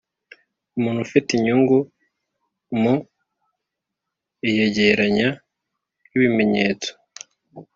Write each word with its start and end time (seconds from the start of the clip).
Umuntu 0.77 0.99
ufite 1.07 1.29
inyungu 1.33 1.77
mu 2.81 2.95
iyegeranya 4.47 5.29
ry’ibimenyetso 6.05 6.91